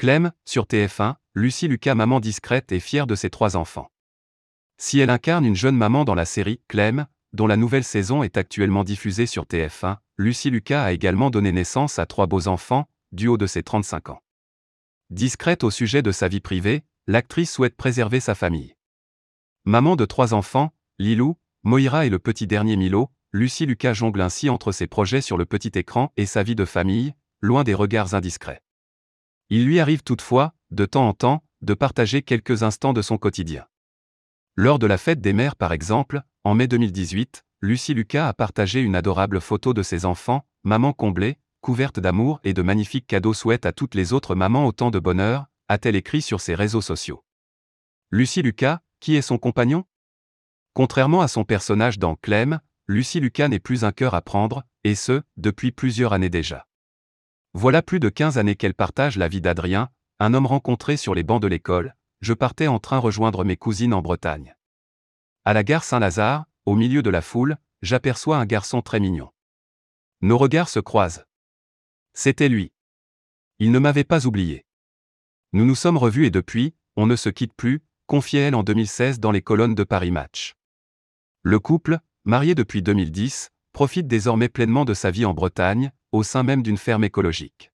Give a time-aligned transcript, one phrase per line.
[0.00, 3.90] Clem, sur TF1, Lucie Lucas maman discrète et fière de ses trois enfants.
[4.78, 8.38] Si elle incarne une jeune maman dans la série Clem, dont la nouvelle saison est
[8.38, 13.28] actuellement diffusée sur TF1, Lucie Lucas a également donné naissance à trois beaux enfants, du
[13.28, 14.22] haut de ses 35 ans.
[15.10, 18.74] Discrète au sujet de sa vie privée, l'actrice souhaite préserver sa famille.
[19.66, 24.48] Maman de trois enfants, Lilou, Moira et le petit dernier Milo, Lucie Lucas jongle ainsi
[24.48, 27.12] entre ses projets sur le petit écran et sa vie de famille,
[27.42, 28.62] loin des regards indiscrets.
[29.50, 33.66] Il lui arrive toutefois, de temps en temps, de partager quelques instants de son quotidien.
[34.54, 38.80] Lors de la fête des mères par exemple, en mai 2018, Lucie Lucas a partagé
[38.80, 43.66] une adorable photo de ses enfants, maman comblée, couverte d'amour et de magnifiques cadeaux souhaite
[43.66, 47.24] à toutes les autres mamans autant de bonheur, a-t-elle écrit sur ses réseaux sociaux.
[48.10, 49.84] Lucie Lucas, qui est son compagnon?
[50.74, 54.94] Contrairement à son personnage dans Clem, Lucie Lucas n'est plus un cœur à prendre, et
[54.94, 56.66] ce, depuis plusieurs années déjà.
[57.52, 59.90] Voilà plus de 15 années qu'elle partage la vie d'Adrien,
[60.20, 63.92] un homme rencontré sur les bancs de l'école, je partais en train rejoindre mes cousines
[63.92, 64.54] en Bretagne.
[65.44, 69.30] À la gare Saint-Lazare, au milieu de la foule, j'aperçois un garçon très mignon.
[70.20, 71.24] Nos regards se croisent.
[72.12, 72.72] C'était lui.
[73.58, 74.64] Il ne m'avait pas oublié.
[75.52, 79.32] Nous nous sommes revus et depuis, on ne se quitte plus, confiait-elle en 2016 dans
[79.32, 80.54] les colonnes de Paris Match.
[81.42, 86.42] Le couple, marié depuis 2010, profite désormais pleinement de sa vie en Bretagne, au sein
[86.42, 87.70] même d'une ferme écologique.